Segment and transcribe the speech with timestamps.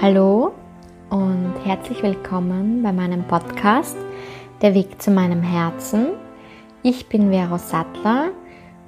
[0.00, 0.54] Hallo
[1.10, 3.96] und herzlich willkommen bei meinem Podcast
[4.62, 6.10] Der Weg zu meinem Herzen.
[6.84, 8.30] Ich bin Vero Sattler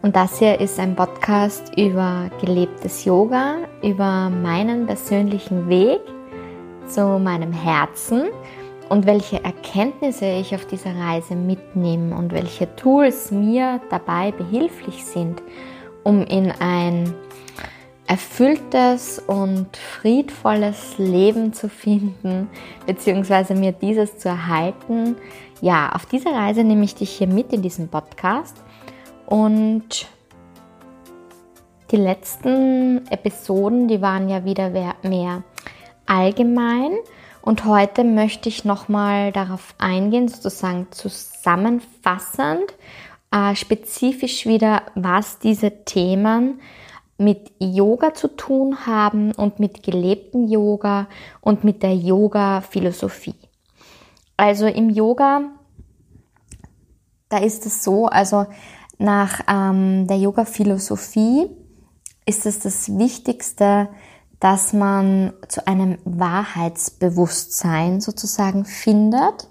[0.03, 6.03] und das hier ist ein Podcast über gelebtes Yoga, über meinen persönlichen Weg
[6.87, 8.29] zu meinem Herzen
[8.91, 15.41] und welche Erkenntnisse ich auf dieser Reise mitnehme und welche Tools mir dabei behilflich sind,
[16.03, 17.15] um in ein
[18.09, 22.51] erfülltes und friedvolles Leben zu finden,
[22.85, 25.15] beziehungsweise mir dieses zu erhalten.
[25.61, 28.57] Ja, auf dieser Reise nehme ich dich hier mit in diesem Podcast
[29.27, 30.09] und
[31.93, 34.69] die letzten Episoden, die waren ja wieder
[35.05, 35.45] mehr
[36.07, 36.97] allgemein
[37.43, 42.75] und heute möchte ich nochmal darauf eingehen, sozusagen zusammenfassend,
[43.33, 46.61] äh, spezifisch wieder, was diese Themen
[47.17, 51.07] mit Yoga zu tun haben und mit gelebtem Yoga
[51.41, 53.35] und mit der Yoga-Philosophie.
[54.37, 55.43] Also im Yoga,
[57.29, 58.47] da ist es so, also
[58.99, 61.47] nach ähm, der Yoga-Philosophie
[62.25, 63.89] ist es das Wichtigste,
[64.41, 69.49] dass man zu einem Wahrheitsbewusstsein sozusagen findet,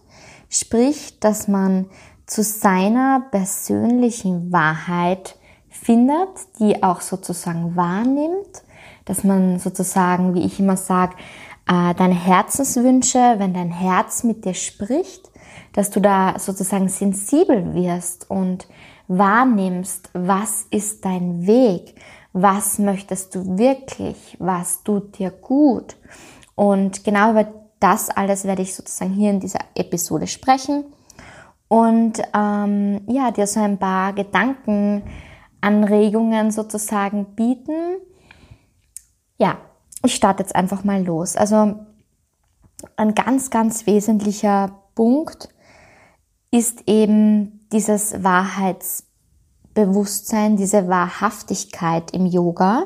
[0.49, 1.85] sprich, dass man
[2.25, 5.35] zu seiner persönlichen Wahrheit
[5.69, 8.63] findet, die auch sozusagen wahrnimmt,
[9.05, 11.15] dass man sozusagen, wie ich immer sage,
[11.67, 15.29] äh, deine Herzenswünsche, wenn dein Herz mit dir spricht,
[15.73, 18.67] dass du da sozusagen sensibel wirst und
[19.07, 21.95] wahrnimmst, was ist dein Weg,
[22.33, 25.95] was möchtest du wirklich, was tut dir gut.
[26.55, 27.47] Und genau über
[27.79, 30.85] das alles werde ich sozusagen hier in dieser Episode sprechen
[31.69, 37.99] und ähm, ja, dir so ein paar Gedankenanregungen sozusagen bieten.
[39.37, 39.59] Ja,
[40.03, 41.37] ich starte jetzt einfach mal los.
[41.37, 41.85] Also
[42.97, 45.49] ein ganz, ganz wesentlicher Punkt
[46.51, 49.05] ist eben dieses Wahrheits
[49.85, 52.85] Bewusstsein, diese Wahrhaftigkeit im Yoga,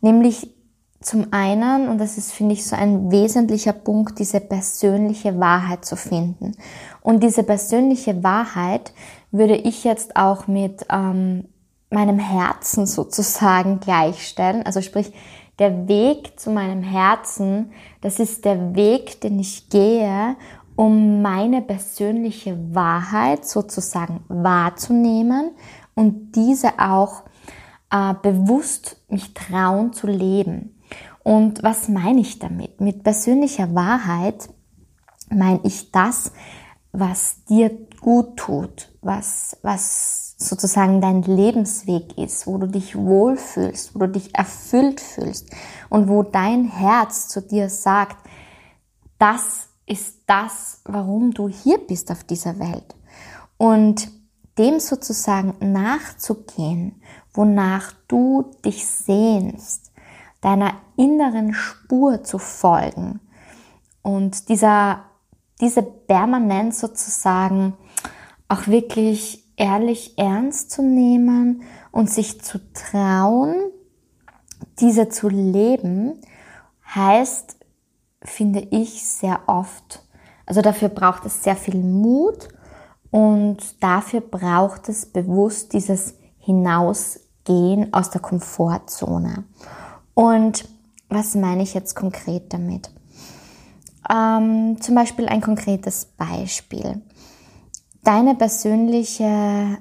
[0.00, 0.54] nämlich
[1.00, 5.96] zum einen, und das ist, finde ich, so ein wesentlicher Punkt, diese persönliche Wahrheit zu
[5.96, 6.52] finden.
[7.00, 8.92] Und diese persönliche Wahrheit
[9.30, 11.48] würde ich jetzt auch mit ähm,
[11.90, 14.64] meinem Herzen sozusagen gleichstellen.
[14.66, 15.12] Also sprich,
[15.58, 20.36] der Weg zu meinem Herzen, das ist der Weg, den ich gehe,
[20.76, 25.50] um meine persönliche Wahrheit sozusagen wahrzunehmen
[25.94, 27.24] und diese auch
[27.90, 30.80] äh, bewusst mich trauen zu leben.
[31.22, 32.80] Und was meine ich damit?
[32.80, 34.48] Mit persönlicher Wahrheit
[35.28, 36.32] meine ich das,
[36.92, 37.70] was dir
[38.00, 44.34] gut tut, was, was sozusagen dein Lebensweg ist, wo du dich wohlfühlst, wo du dich
[44.34, 45.50] erfüllt fühlst
[45.88, 48.16] und wo dein Herz zu dir sagt,
[49.18, 52.94] das ist das, warum du hier bist auf dieser Welt.
[53.58, 54.10] Und
[54.60, 57.00] dem sozusagen nachzugehen,
[57.32, 59.90] wonach du dich sehnst,
[60.42, 63.20] deiner inneren Spur zu folgen.
[64.02, 65.04] Und dieser,
[65.62, 67.72] diese permanent sozusagen
[68.48, 73.54] auch wirklich ehrlich ernst zu nehmen und sich zu trauen,
[74.78, 76.20] diese zu leben,
[76.94, 77.56] heißt,
[78.22, 80.06] finde ich sehr oft,
[80.44, 82.48] also dafür braucht es sehr viel Mut
[83.10, 89.44] und dafür braucht es bewusst dieses Hinausgehen aus der Komfortzone.
[90.14, 90.68] Und
[91.08, 92.90] was meine ich jetzt konkret damit?
[94.08, 97.02] Ähm, zum Beispiel ein konkretes Beispiel.
[98.02, 99.78] Deine persönliche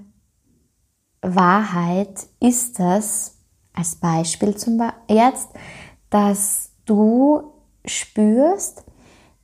[1.22, 3.38] Wahrheit ist es,
[3.74, 5.50] als Beispiel zum Be jetzt,
[6.10, 7.44] dass du
[7.86, 8.84] spürst,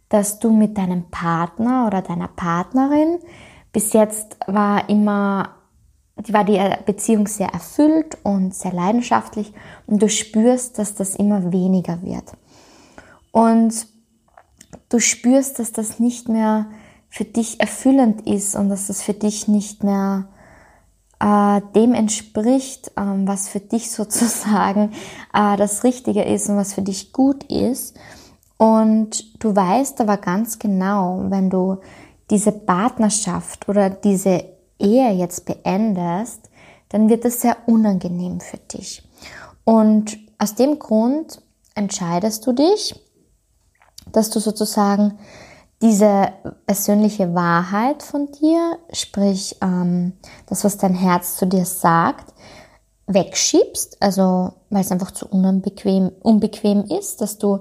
[0.09, 3.19] dass du mit deinem Partner oder deiner Partnerin
[3.75, 5.50] bis jetzt war immer,
[6.16, 9.51] war die Beziehung sehr erfüllt und sehr leidenschaftlich
[9.86, 12.24] und du spürst, dass das immer weniger wird.
[13.33, 13.88] Und
[14.88, 16.68] du spürst, dass das nicht mehr
[17.10, 20.30] für dich erfüllend ist und dass das für dich nicht mehr
[21.19, 24.94] äh, dem entspricht, ähm, was für dich sozusagen
[25.33, 28.00] äh, das Richtige ist und was für dich gut ist.
[28.56, 31.81] Und du weißt aber ganz genau, wenn du
[32.30, 34.44] diese Partnerschaft oder diese
[34.80, 36.50] Ehe jetzt beendest,
[36.89, 39.07] dann wird das sehr unangenehm für dich.
[39.63, 41.42] Und aus dem Grund
[41.75, 42.95] entscheidest du dich,
[44.12, 45.18] dass du sozusagen
[45.81, 46.30] diese
[46.66, 50.13] persönliche Wahrheit von dir, sprich ähm,
[50.48, 52.33] das, was dein Herz zu dir sagt,
[53.07, 57.60] wegschiebst, also weil es einfach zu unbequem, unbequem ist, dass du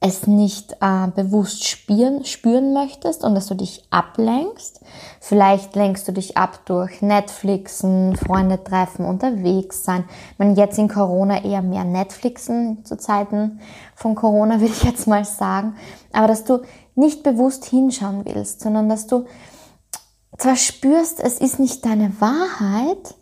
[0.00, 4.80] es nicht äh, bewusst spüren, spüren möchtest und dass du dich ablenkst.
[5.20, 10.04] Vielleicht lenkst du dich ab durch Netflixen, Freunde treffen, unterwegs sein.
[10.36, 13.60] Man jetzt in Corona eher mehr Netflixen zu Zeiten
[13.94, 15.76] von Corona, würde ich jetzt mal sagen.
[16.12, 16.62] Aber dass du
[16.94, 19.24] nicht bewusst hinschauen willst, sondern dass du
[20.36, 23.14] zwar spürst, es ist nicht deine Wahrheit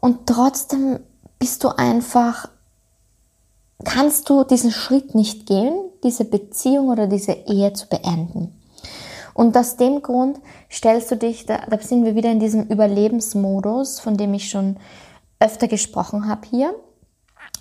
[0.00, 1.00] und trotzdem
[1.38, 2.48] bist du einfach
[3.84, 5.74] kannst du diesen Schritt nicht gehen,
[6.04, 8.60] diese Beziehung oder diese Ehe zu beenden.
[9.34, 10.38] Und aus dem Grund
[10.70, 14.76] stellst du dich, da, da sind wir wieder in diesem Überlebensmodus, von dem ich schon
[15.38, 16.74] öfter gesprochen habe hier.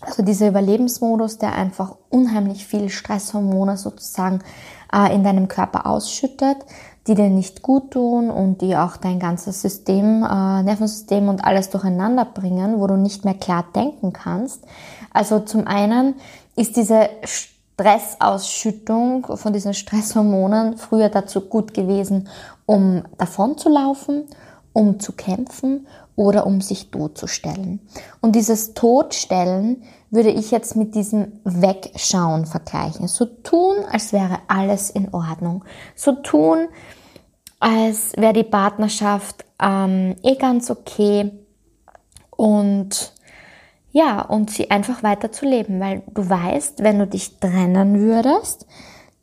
[0.02, 4.40] Also dieser Überlebensmodus, der einfach unheimlich viel Stresshormone sozusagen
[4.94, 6.58] äh, in deinem Körper ausschüttet,
[7.08, 11.70] die dir nicht gut tun und die auch dein ganzes System, äh, Nervensystem und alles
[11.70, 14.64] durcheinander bringen, wo du nicht mehr klar denken kannst.
[15.20, 16.16] Also zum einen
[16.56, 22.30] ist diese Stressausschüttung von diesen Stresshormonen früher dazu gut gewesen,
[22.66, 24.30] um davon zu laufen,
[24.72, 27.82] um zu kämpfen oder um sich totzustellen.
[28.22, 33.10] Und dieses Todstellen würde ich jetzt mit diesem Wegschauen vergleichen.
[33.10, 35.66] So tun, als wäre alles in Ordnung.
[35.98, 36.70] So tun,
[37.60, 41.30] als wäre die Partnerschaft ähm, eh ganz okay
[42.38, 43.19] und
[43.92, 48.68] ja, und sie einfach weiter zu leben, weil du weißt, wenn du dich trennen würdest,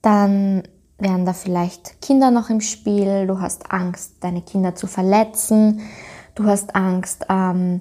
[0.03, 0.63] dann
[0.99, 5.83] wären da vielleicht Kinder noch im Spiel, du hast Angst, deine Kinder zu verletzen,
[6.35, 7.81] du hast Angst, ähm,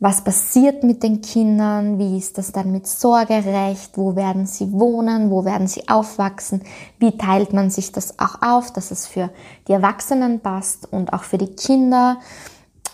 [0.00, 5.30] was passiert mit den Kindern, wie ist das dann mit Sorgerecht, wo werden sie wohnen,
[5.30, 6.62] wo werden sie aufwachsen,
[6.98, 9.30] wie teilt man sich das auch auf, dass es für
[9.68, 12.18] die Erwachsenen passt und auch für die Kinder.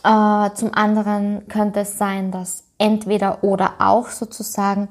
[0.04, 4.88] Äh, zum anderen könnte es sein, dass entweder oder auch sozusagen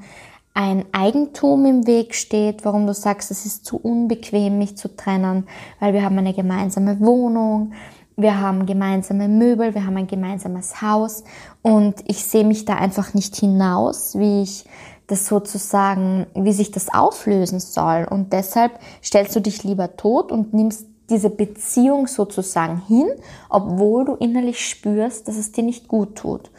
[0.54, 5.48] ein Eigentum im Weg steht, warum du sagst, es ist zu unbequem, mich zu trennen,
[5.80, 7.74] weil wir haben eine gemeinsame Wohnung,
[8.16, 11.24] wir haben gemeinsame Möbel, wir haben ein gemeinsames Haus
[11.62, 14.66] und ich sehe mich da einfach nicht hinaus, wie ich
[15.08, 18.06] das sozusagen, wie sich das auflösen soll.
[18.10, 23.08] Und deshalb stellst du dich lieber tot und nimmst diese Beziehung sozusagen hin,
[23.50, 26.52] obwohl du innerlich spürst, dass es dir nicht gut tut.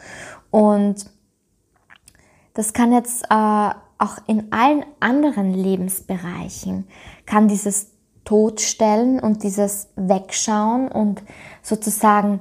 [0.49, 1.05] Und
[2.53, 6.87] das kann jetzt äh, auch in allen anderen Lebensbereichen,
[7.25, 7.91] kann dieses
[8.25, 11.23] Todstellen und dieses Wegschauen und
[11.61, 12.39] sozusagen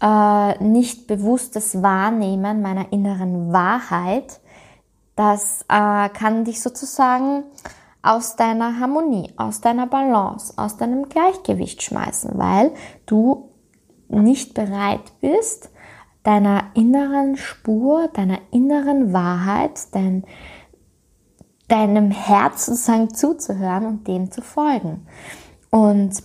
[0.00, 4.40] äh, nicht bewusstes Wahrnehmen meiner inneren Wahrheit,
[5.16, 7.44] das äh, kann dich sozusagen
[8.02, 12.72] aus deiner Harmonie, aus deiner Balance, aus deinem Gleichgewicht schmeißen, weil
[13.06, 13.48] du
[14.08, 15.70] nicht bereit bist,
[16.26, 20.24] deiner inneren Spur, deiner inneren Wahrheit, dein,
[21.68, 25.06] deinem Herz sozusagen zuzuhören und dem zu folgen.
[25.70, 26.20] Und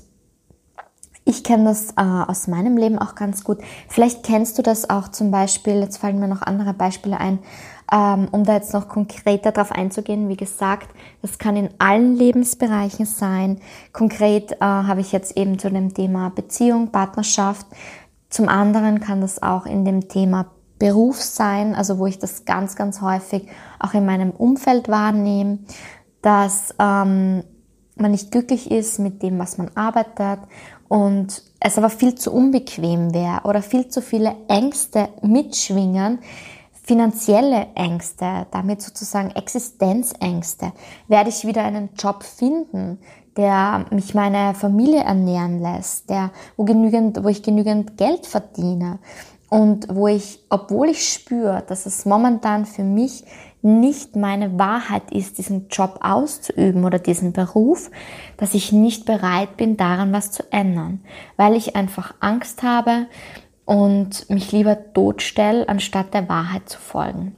[1.24, 3.60] ich kenne das äh, aus meinem Leben auch ganz gut.
[3.88, 7.38] Vielleicht kennst du das auch zum Beispiel, jetzt fallen mir noch andere Beispiele ein,
[7.92, 10.30] ähm, um da jetzt noch konkreter darauf einzugehen.
[10.30, 10.90] Wie gesagt,
[11.22, 13.60] das kann in allen Lebensbereichen sein.
[13.94, 17.68] Konkret äh, habe ich jetzt eben zu dem Thema Beziehung, Partnerschaft
[18.32, 20.48] zum anderen kann das auch in dem Thema
[20.80, 23.48] Beruf sein, also wo ich das ganz, ganz häufig
[23.78, 25.60] auch in meinem Umfeld wahrnehme,
[26.24, 27.44] dass ähm,
[27.96, 30.40] man nicht glücklich ist mit dem, was man arbeitet
[30.88, 36.20] und es aber viel zu unbequem wäre oder viel zu viele Ängste mitschwingen,
[36.84, 40.74] finanzielle Ängste, damit sozusagen Existenzängste.
[41.08, 43.00] Werde ich wieder einen Job finden?
[43.38, 49.00] Der mich meine Familie ernähren lässt, der, wo genügend, wo ich genügend Geld verdiene
[49.50, 53.26] und wo ich, obwohl ich spüre, dass es momentan für mich
[53.62, 57.92] nicht meine Wahrheit ist, diesen Job auszuüben oder diesen Beruf,
[58.38, 61.02] dass ich nicht bereit bin, daran was zu ändern,
[61.38, 63.08] weil ich einfach Angst habe
[63.66, 67.36] und mich lieber totstelle, anstatt der Wahrheit zu folgen.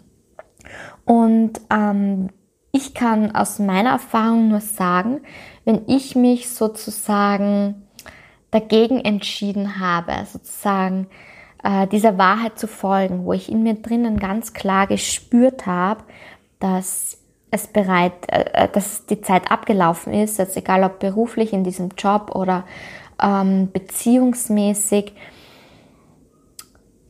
[1.06, 2.30] Und ähm,
[2.76, 5.22] ich kann aus meiner Erfahrung nur sagen,
[5.64, 7.88] wenn ich mich sozusagen
[8.50, 11.08] dagegen entschieden habe, sozusagen
[11.64, 16.04] äh, dieser Wahrheit zu folgen, wo ich in mir drinnen ganz klar gespürt habe,
[16.60, 17.20] dass
[17.52, 22.34] es bereit, äh, dass die Zeit abgelaufen ist, jetzt egal ob beruflich in diesem Job
[22.34, 22.66] oder
[23.22, 25.14] ähm, beziehungsmäßig,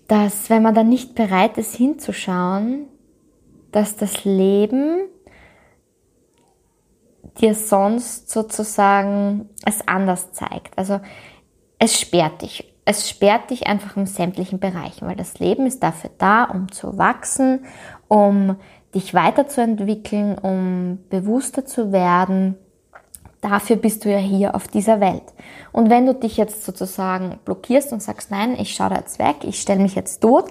[0.09, 2.87] dass wenn man dann nicht bereit ist hinzuschauen,
[3.71, 5.05] dass das Leben
[7.41, 10.77] dir sonst sozusagen es anders zeigt.
[10.77, 10.99] Also
[11.79, 12.73] es sperrt dich.
[12.85, 16.97] Es sperrt dich einfach in sämtlichen Bereichen, weil das Leben ist dafür da, um zu
[16.97, 17.65] wachsen,
[18.07, 18.57] um
[18.93, 22.55] dich weiterzuentwickeln, um bewusster zu werden.
[23.41, 25.23] Dafür bist du ja hier auf dieser Welt.
[25.71, 29.37] Und wenn du dich jetzt sozusagen blockierst und sagst, nein, ich schaue da jetzt weg,
[29.43, 30.49] ich stelle mich jetzt tot,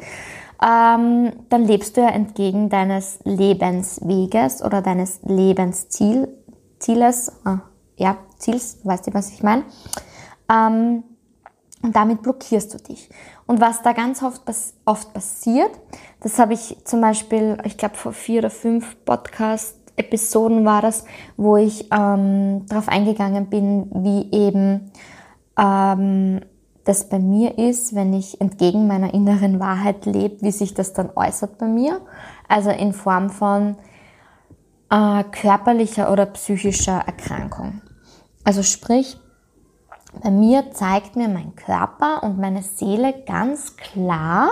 [0.63, 5.21] ähm, dann lebst du ja entgegen deines Lebensweges oder deines
[6.87, 7.57] Lebenszieles, äh,
[7.97, 9.65] ja, Ziels, weißt du, was ich meine?
[10.51, 11.05] Ähm,
[11.83, 13.09] und damit blockierst du dich.
[13.47, 14.43] Und was da ganz oft,
[14.85, 15.71] oft passiert,
[16.21, 21.05] das habe ich zum Beispiel, ich glaube vor vier oder fünf Podcast-Episoden war das,
[21.37, 24.93] wo ich ähm, darauf eingegangen bin, wie eben
[25.59, 26.41] ähm,
[26.85, 31.11] das bei mir ist, wenn ich entgegen meiner inneren Wahrheit lebe, wie sich das dann
[31.15, 32.01] äußert bei mir.
[32.49, 33.77] Also in Form von
[34.93, 37.83] äh, körperlicher oder psychischer Erkrankung.
[38.45, 39.19] Also sprich,
[40.23, 44.51] bei mir zeigt mir mein Körper und meine Seele ganz klar,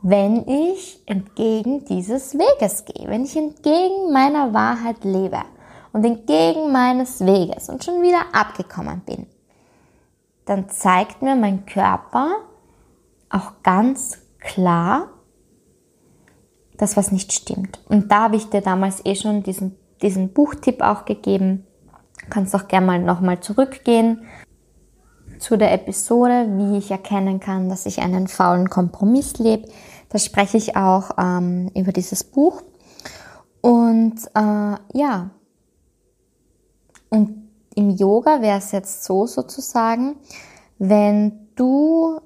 [0.00, 5.40] wenn ich entgegen dieses Weges gehe, wenn ich entgegen meiner Wahrheit lebe
[5.92, 9.26] und entgegen meines Weges und schon wieder abgekommen bin
[10.46, 12.36] dann zeigt mir mein Körper
[13.28, 15.08] auch ganz klar,
[16.78, 17.80] dass was nicht stimmt.
[17.88, 21.66] Und da habe ich dir damals eh schon diesen, diesen Buchtipp auch gegeben.
[22.30, 24.26] Kannst auch gerne mal nochmal zurückgehen
[25.38, 29.68] zu der Episode, wie ich erkennen kann, dass ich einen faulen Kompromiss lebe.
[30.08, 32.62] Da spreche ich auch ähm, über dieses Buch.
[33.60, 35.30] Und äh, ja,
[37.08, 40.16] und im Yoga wäre es jetzt so sozusagen,
[40.78, 42.20] wenn du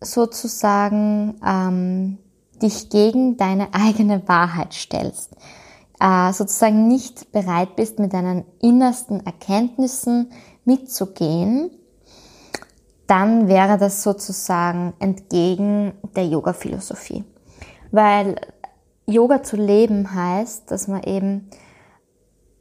[0.00, 2.18] sozusagen ähm,
[2.62, 5.36] dich gegen deine eigene Wahrheit stellst,
[6.00, 10.30] äh, sozusagen nicht bereit bist, mit deinen innersten Erkenntnissen
[10.64, 11.70] mitzugehen,
[13.06, 17.24] dann wäre das sozusagen entgegen der Yoga-Philosophie.
[17.92, 18.36] Weil
[19.06, 21.48] Yoga zu leben heißt, dass man eben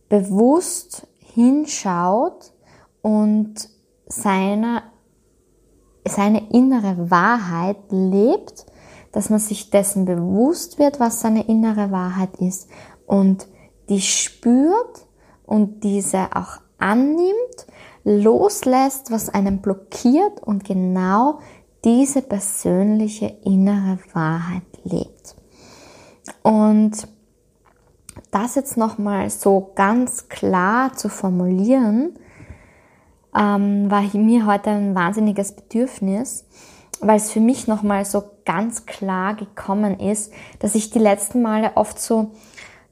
[0.09, 2.53] bewusst hinschaut
[3.01, 3.69] und
[4.07, 4.83] seine,
[6.07, 8.67] seine innere Wahrheit lebt,
[9.15, 12.67] dass man sich dessen bewusst wird, was seine innere Wahrheit ist
[13.07, 13.47] und
[13.87, 15.07] die spürt
[15.45, 17.65] und diese auch annimmt,
[18.03, 21.39] loslässt, was einen blockiert und genau
[21.85, 25.37] diese persönliche innere Wahrheit lebt.
[26.43, 27.07] Und
[28.31, 32.19] das jetzt nochmal so ganz klar zu formulieren,
[33.33, 36.43] ähm, war mir heute ein wahnsinniges Bedürfnis,
[37.01, 41.71] weil es für mich nochmal so ganz klar gekommen ist, dass ich die letzten Male
[41.75, 42.31] oft so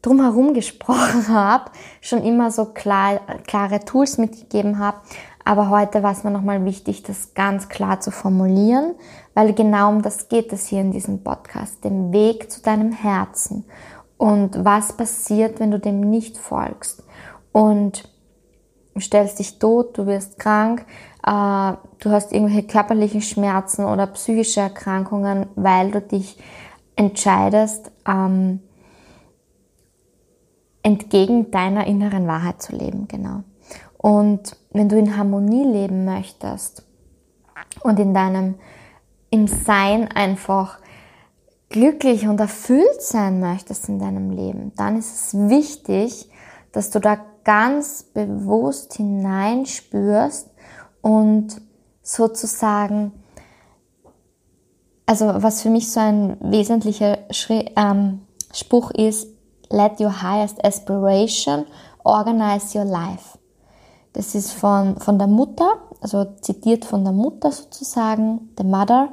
[0.02, 4.98] drumherum gesprochen habe, schon immer so klar, klare Tools mitgegeben habe.
[5.46, 8.96] Aber heute war es mir nochmal wichtig, das ganz klar zu formulieren,
[9.34, 13.66] weil genau um das geht es hier in diesem Podcast, den Weg zu deinem Herzen
[14.18, 17.04] und was passiert, wenn du dem nicht folgst.
[17.52, 18.10] Und
[18.98, 20.86] stellst dich tot, du wirst krank,
[21.26, 26.38] du hast irgendwelche körperlichen Schmerzen oder psychische Erkrankungen, weil du dich
[26.96, 28.60] entscheidest, ähm,
[30.82, 33.44] entgegen deiner inneren Wahrheit zu leben, genau.
[33.98, 36.86] Und wenn du in Harmonie leben möchtest
[37.84, 38.56] und in deinem,
[39.30, 40.80] im Sein einfach
[41.70, 46.30] glücklich und erfüllt sein möchtest in deinem Leben, dann ist es wichtig,
[46.74, 50.53] dass du da ganz bewusst hineinspürst
[51.04, 51.62] und
[52.02, 53.12] sozusagen,
[55.06, 57.20] also was für mich so ein wesentlicher
[57.76, 59.28] ähm, Spruch ist,
[59.70, 61.66] let your highest aspiration
[62.04, 63.38] organize your life.
[64.14, 69.10] Das ist von, von der Mutter, also zitiert von der Mutter sozusagen, the mother.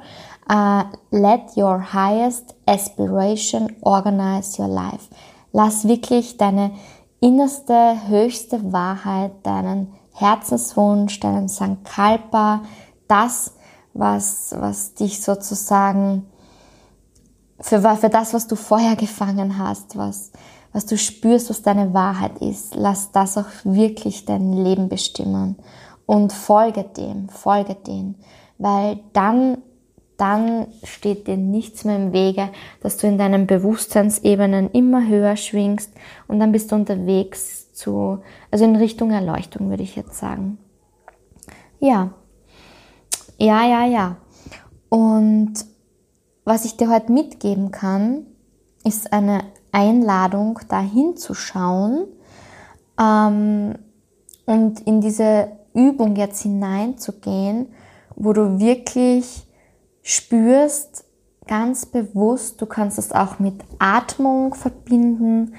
[0.52, 5.08] Uh, let your highest aspiration organize your life.
[5.52, 6.72] Lass wirklich deine
[7.20, 12.62] innerste, höchste Wahrheit, deinen Herzenswunsch, deinen Sankalpa,
[13.08, 13.54] das,
[13.94, 16.26] was, was dich sozusagen
[17.60, 20.32] für, für das, was du vorher gefangen hast, was,
[20.72, 25.56] was du spürst, was deine Wahrheit ist, lass das auch wirklich dein Leben bestimmen.
[26.06, 28.16] Und folge dem, folge dem,
[28.58, 29.58] weil dann
[30.20, 32.50] dann steht dir nichts mehr im Wege,
[32.82, 35.90] dass du in deinen Bewusstseinsebenen immer höher schwingst
[36.28, 40.58] und dann bist du unterwegs zu, also in Richtung Erleuchtung würde ich jetzt sagen.
[41.80, 42.10] Ja,
[43.38, 44.16] ja, ja, ja.
[44.88, 45.54] Und
[46.44, 48.26] was ich dir heute mitgeben kann,
[48.84, 52.06] ist eine Einladung, dahin zu schauen,
[53.00, 53.74] Ähm,
[54.46, 57.68] und in diese Übung jetzt hineinzugehen,
[58.16, 59.46] wo du wirklich
[60.02, 61.04] spürst,
[61.46, 65.54] ganz bewusst, du kannst es auch mit Atmung verbinden.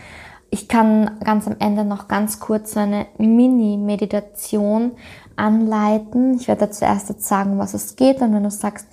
[0.54, 4.92] Ich kann ganz am Ende noch ganz kurz eine Mini-Meditation
[5.38, 6.36] anleiten.
[6.36, 8.22] Ich werde zuerst jetzt sagen, was es geht.
[8.22, 8.86] Und wenn du sagst,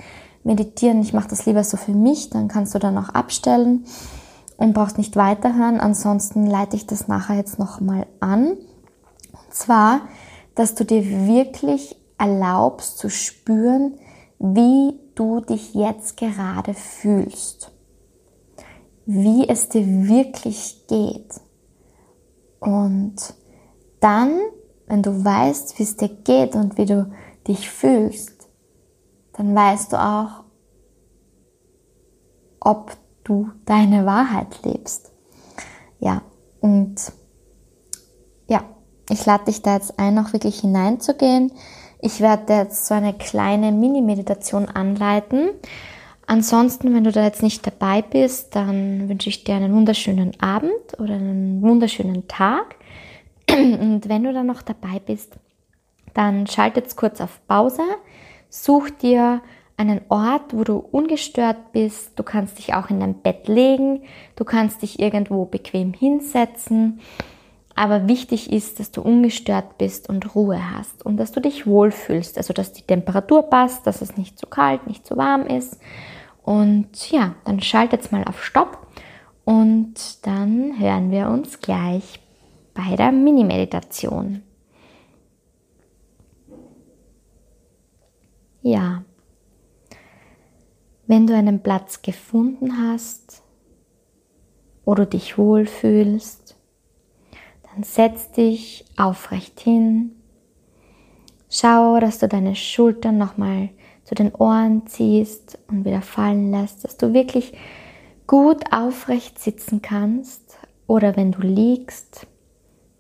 [0.45, 3.87] meditieren, ich mache das lieber so für mich, dann kannst du dann auch abstellen
[4.57, 5.81] und brauchst nicht weiterhören.
[5.81, 8.51] Ansonsten leite ich das nachher jetzt nochmal an.
[9.33, 10.03] Und zwar,
[10.55, 13.95] dass du dir wirklich erlaubst zu spüren,
[14.39, 17.73] wie du dich jetzt gerade fühlst.
[19.07, 21.41] Wie es dir wirklich geht.
[22.61, 23.17] Und
[24.01, 24.39] dann,
[24.87, 27.11] wenn du weißt, wie es dir geht und wie du
[27.47, 28.49] dich fühlst,
[29.33, 30.45] dann weißt du auch,
[32.61, 35.13] ob du deine Wahrheit lebst.
[36.01, 36.23] Ja,
[36.61, 36.97] und
[38.49, 38.63] ja,
[39.11, 41.53] ich lade dich da jetzt ein, auch wirklich hineinzugehen.
[42.01, 45.51] Ich werde jetzt so eine kleine Mini-Meditation anleiten.
[46.29, 50.99] Ansonsten, wenn du da jetzt nicht dabei bist, dann wünsche ich dir einen wunderschönen Abend
[50.99, 52.77] oder einen wunderschönen Tag.
[53.51, 55.39] Und wenn du dann noch dabei bist,
[56.13, 57.81] dann schalt jetzt kurz auf Pause,
[58.51, 59.41] such dir
[59.79, 62.19] einen Ort, wo du ungestört bist.
[62.19, 64.03] Du kannst dich auch in dein Bett legen,
[64.37, 67.01] du kannst dich irgendwo bequem hinsetzen.
[67.75, 72.37] Aber wichtig ist, dass du ungestört bist und Ruhe hast und dass du dich wohlfühlst.
[72.37, 75.79] Also, dass die Temperatur passt, dass es nicht zu kalt, nicht zu warm ist.
[76.49, 78.87] Und ja, dann schalt jetzt mal auf Stopp
[79.45, 82.21] und dann hören wir uns gleich
[82.73, 84.43] bei der Mini-Meditation.
[88.63, 89.05] Ja,
[91.07, 93.43] wenn du einen Platz gefunden hast,
[94.87, 96.57] wo du dich wohlfühlst,
[97.65, 100.13] dann setz dich aufrecht hin.
[101.51, 103.69] Schau, dass du deine Schultern nochmal
[104.09, 107.53] zu den Ohren ziehst und wieder fallen lässt, dass du wirklich
[108.27, 110.57] gut aufrecht sitzen kannst.
[110.87, 112.27] Oder wenn du liegst,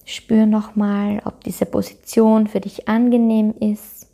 [0.04, 4.06] spür nochmal, ob diese Position für dich angenehm ist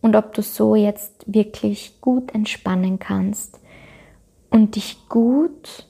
[0.00, 3.58] und ob du so jetzt wirklich gut entspannen kannst
[4.48, 5.88] und dich gut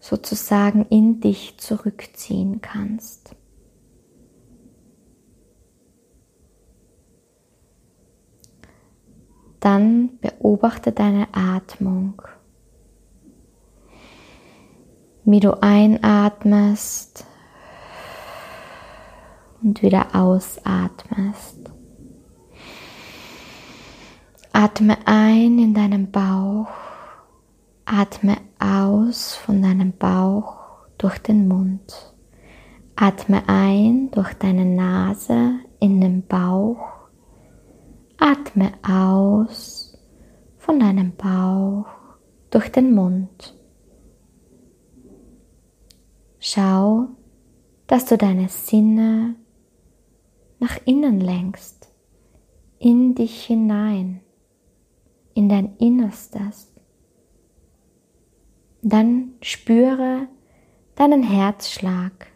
[0.00, 3.36] sozusagen in dich zurückziehen kannst.
[9.66, 12.22] Dann beobachte deine Atmung,
[15.24, 17.26] wie du einatmest
[19.60, 21.68] und wieder ausatmest.
[24.52, 26.68] Atme ein in deinen Bauch,
[27.86, 30.58] atme aus von deinem Bauch
[30.96, 32.14] durch den Mund.
[32.94, 36.95] Atme ein durch deine Nase in den Bauch.
[38.18, 39.98] Atme aus
[40.58, 41.86] von deinem Bauch
[42.50, 43.54] durch den Mund.
[46.38, 47.08] Schau,
[47.86, 49.36] dass du deine Sinne
[50.58, 51.92] nach innen lenkst,
[52.78, 54.20] in dich hinein
[55.36, 56.72] in dein Innerstes.
[58.80, 60.28] Dann spüre
[60.94, 62.28] deinen Herzschlag.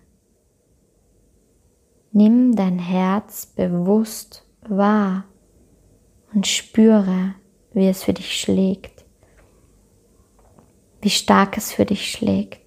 [2.12, 5.24] Nimm dein Herz bewusst wahr
[6.34, 7.34] und spüre,
[7.72, 9.04] wie es für dich schlägt,
[11.00, 12.60] wie stark es für dich schlägt.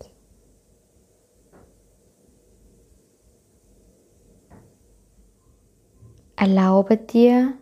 [6.35, 7.53] Erlaube dir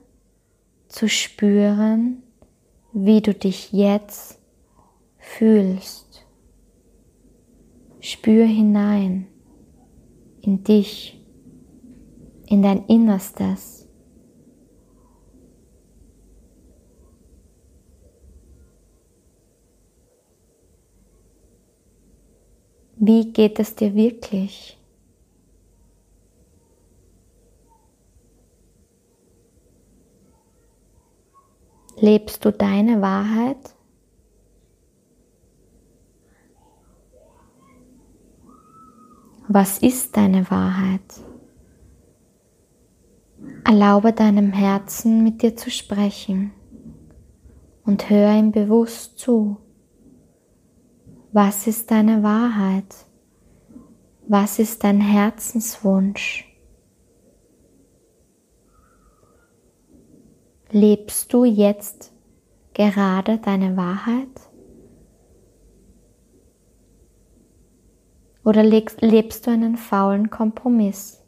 [0.87, 2.23] zu spüren,
[2.93, 4.39] wie du dich jetzt
[5.19, 6.25] fühlst.
[7.99, 9.27] Spür hinein
[10.41, 11.23] in dich,
[12.47, 13.80] in dein Innerstes.
[23.03, 24.77] Wie geht es dir wirklich?
[31.97, 33.75] Lebst du deine Wahrheit?
[39.47, 41.01] Was ist deine Wahrheit?
[43.63, 46.51] Erlaube deinem Herzen mit dir zu sprechen
[47.83, 49.57] und hör ihm bewusst zu.
[51.33, 52.93] Was ist deine Wahrheit?
[54.27, 56.45] Was ist dein Herzenswunsch?
[60.71, 62.11] Lebst du jetzt
[62.73, 64.27] gerade deine Wahrheit?
[68.43, 71.23] Oder lebst du einen faulen Kompromiss?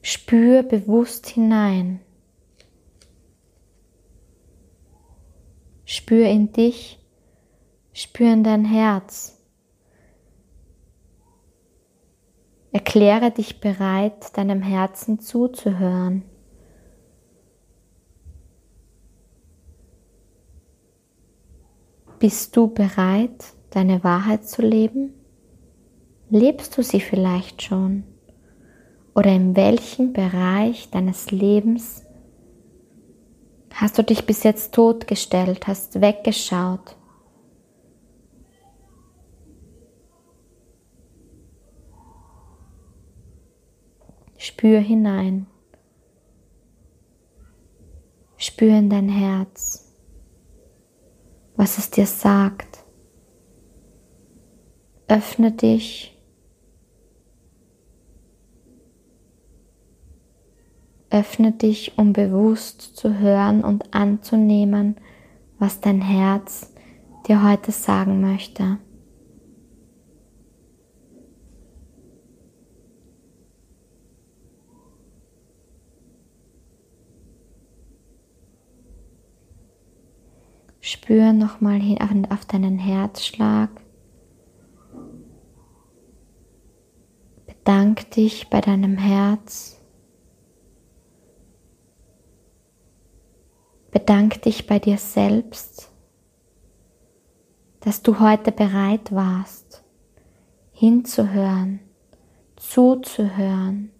[0.00, 2.00] Spür bewusst hinein.
[5.92, 7.00] Spür in dich,
[7.92, 9.36] spür in dein Herz.
[12.70, 16.22] Erkläre dich bereit, deinem Herzen zuzuhören.
[22.20, 25.12] Bist du bereit, deine Wahrheit zu leben?
[26.28, 28.04] Lebst du sie vielleicht schon?
[29.16, 32.04] Oder in welchem Bereich deines Lebens
[33.74, 36.96] hast du dich bis jetzt totgestellt, hast weggeschaut?
[44.36, 45.46] Spür hinein.
[48.36, 49.90] Spür in dein Herz
[51.60, 52.86] was es dir sagt.
[55.08, 56.18] Öffne dich.
[61.10, 64.96] Öffne dich, um bewusst zu hören und anzunehmen,
[65.58, 66.72] was dein Herz
[67.26, 68.78] dir heute sagen möchte.
[80.80, 81.80] Spür nochmal
[82.30, 83.70] auf deinen Herzschlag.
[87.46, 89.79] Bedank dich bei deinem Herz.
[93.90, 95.90] Bedank dich bei dir selbst,
[97.80, 99.82] dass du heute bereit warst,
[100.70, 101.80] hinzuhören,
[102.56, 103.90] zuzuhören,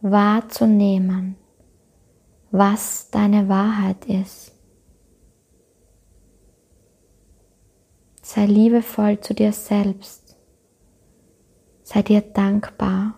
[0.00, 1.36] wahrzunehmen,
[2.50, 4.52] was deine Wahrheit ist.
[8.22, 10.36] Sei liebevoll zu dir selbst.
[11.82, 13.14] Sei dir dankbar.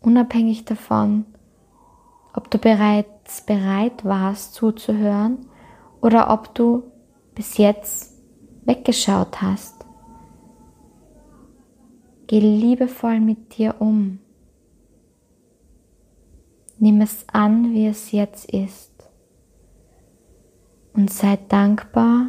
[0.00, 1.26] Unabhängig davon,
[2.38, 5.46] ob du bereits bereit warst zuzuhören
[6.00, 6.84] oder ob du
[7.34, 8.14] bis jetzt
[8.64, 9.84] weggeschaut hast.
[12.28, 14.20] Geh liebevoll mit dir um.
[16.78, 18.92] Nimm es an, wie es jetzt ist
[20.92, 22.26] und sei dankbar,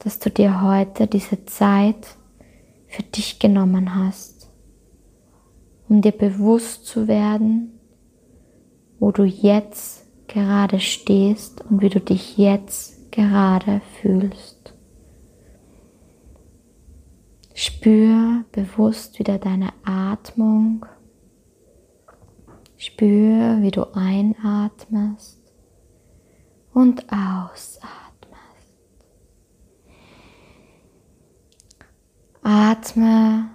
[0.00, 2.16] dass du dir heute diese Zeit
[2.88, 4.50] für dich genommen hast,
[5.88, 7.77] um dir bewusst zu werden,
[8.98, 14.74] wo du jetzt gerade stehst und wie du dich jetzt gerade fühlst.
[17.54, 20.86] Spür bewusst wieder deine Atmung.
[22.76, 25.42] Spür, wie du einatmest
[26.72, 27.88] und ausatmest.
[32.42, 33.50] Atme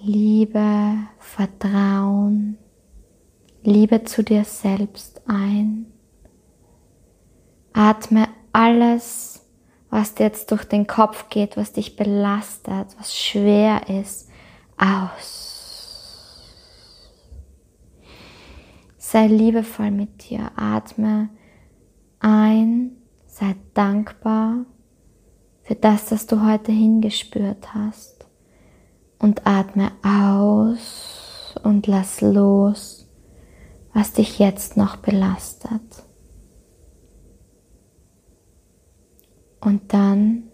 [0.00, 2.58] Liebe, Vertrauen,
[3.62, 5.86] Liebe zu dir selbst ein.
[7.72, 9.46] Atme alles,
[9.90, 14.28] was dir jetzt durch den Kopf geht, was dich belastet, was schwer ist,
[14.76, 16.44] aus.
[18.96, 20.50] Sei liebevoll mit dir.
[20.56, 21.30] Atme
[22.20, 22.92] ein,
[23.26, 24.66] sei dankbar
[25.62, 28.26] für das, das du heute hingespürt hast
[29.18, 32.97] und atme aus und lass los,
[33.92, 36.04] was dich jetzt noch belastet.
[39.60, 40.44] Und dann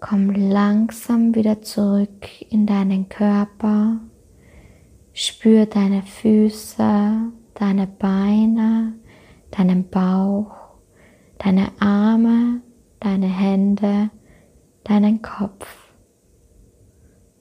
[0.00, 4.00] komm langsam wieder zurück in deinen Körper,
[5.12, 8.94] spür deine Füße, deine Beine,
[9.50, 10.54] deinen Bauch,
[11.38, 12.60] deine Arme,
[13.00, 14.10] deine Hände,
[14.84, 15.90] deinen Kopf.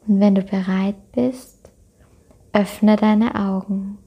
[0.08, 1.54] Und wenn du bereit bist,
[2.55, 3.97] öffne deine Augen.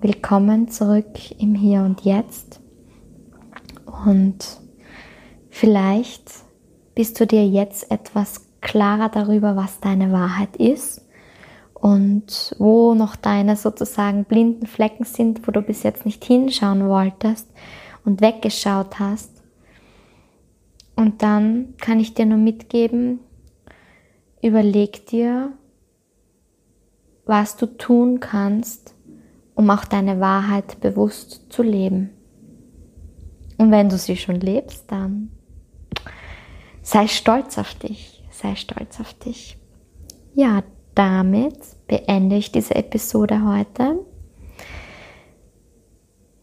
[0.00, 2.58] Willkommen zurück im Hier und Jetzt.
[4.06, 4.38] Und
[5.50, 6.32] vielleicht
[6.94, 11.06] bist du dir jetzt etwas klarer darüber, was deine Wahrheit ist
[11.74, 17.46] und wo noch deine sozusagen blinden Flecken sind, wo du bis jetzt nicht hinschauen wolltest
[18.06, 19.42] und weggeschaut hast.
[20.96, 23.20] Und dann kann ich dir nur mitgeben,
[24.40, 25.52] überleg dir,
[27.24, 28.94] was du tun kannst,
[29.54, 32.10] um auch deine Wahrheit bewusst zu leben.
[33.58, 35.30] Und wenn du sie schon lebst, dann
[36.82, 39.56] sei stolz auf dich, sei stolz auf dich.
[40.34, 40.62] Ja,
[40.94, 44.04] damit beende ich diese Episode heute.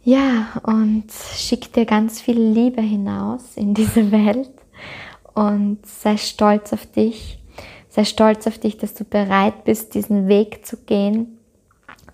[0.01, 4.53] Ja, und schick dir ganz viel Liebe hinaus in diese Welt
[5.33, 7.38] und sei stolz auf dich.
[7.89, 11.39] Sei stolz auf dich, dass du bereit bist, diesen Weg zu gehen,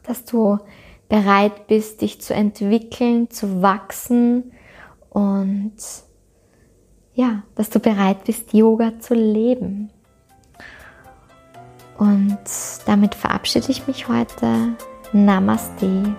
[0.03, 0.57] dass du
[1.09, 4.51] bereit bist, dich zu entwickeln, zu wachsen
[5.09, 5.75] und
[7.13, 9.89] ja, dass du bereit bist, Yoga zu leben.
[11.97, 12.37] Und
[12.85, 14.75] damit verabschiede ich mich heute.
[15.13, 16.15] Namaste,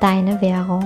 [0.00, 0.80] deine Vero.